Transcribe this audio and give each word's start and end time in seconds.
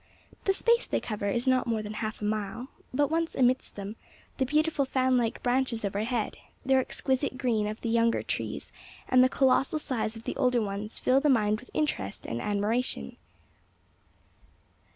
The 0.45 0.53
space 0.53 0.87
they 0.87 0.99
cover 0.99 1.29
is 1.29 1.47
not 1.47 1.67
more 1.67 1.83
than 1.83 1.93
half 1.93 2.23
a 2.23 2.25
mile, 2.25 2.69
but, 2.91 3.11
once 3.11 3.35
amidst 3.35 3.75
them, 3.75 3.97
the 4.37 4.47
beautiful 4.47 4.83
fan 4.83 5.15
like 5.15 5.43
branches 5.43 5.85
overhead, 5.85 6.37
the 6.65 6.73
exquisite 6.73 7.37
green 7.37 7.67
of 7.67 7.79
the 7.81 7.89
younger 7.89 8.23
trees 8.23 8.71
and 9.07 9.23
the 9.23 9.29
colossal 9.29 9.77
size 9.77 10.15
of 10.15 10.23
the 10.23 10.35
older 10.37 10.59
ones 10.59 10.99
fill 10.99 11.19
the 11.21 11.29
mind 11.29 11.59
with 11.59 11.69
interest 11.75 12.25
and 12.25 12.41
admiration. 12.41 13.15